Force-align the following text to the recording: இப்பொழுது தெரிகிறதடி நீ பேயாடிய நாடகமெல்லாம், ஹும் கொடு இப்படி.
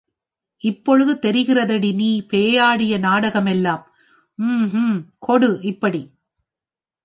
இப்பொழுது 0.63 1.13
தெரிகிறதடி 1.21 1.93
நீ 1.93 2.25
பேயாடிய 2.33 2.97
நாடகமெல்லாம், 2.99 3.83
ஹும் 4.39 5.07
கொடு 5.19 5.59
இப்படி. 5.61 6.01